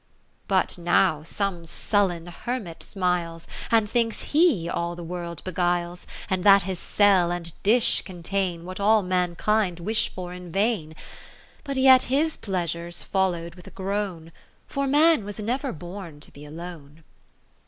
[0.01, 3.45] VIII But now some sullen Hermit smiles.
[3.69, 8.65] And thinks he all the world be guiles, And that his cell and dish contain
[8.65, 10.95] What all mankind wish for in vain.
[11.63, 14.31] But yet his pleasure 's follow'd with a groan.
[14.65, 17.03] For man was never bcjn to be alone.